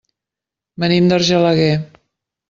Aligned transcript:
Venim 0.83 1.09
d'Argelaguer. 1.11 1.69